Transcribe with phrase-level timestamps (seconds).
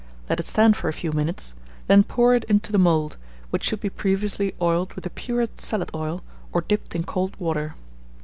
[0.27, 1.53] Let it stand for a few minutes,
[1.85, 3.17] then pour it into the mould,
[3.51, 7.75] which should be previously oiled with the purest salad oil, or dipped in cold water.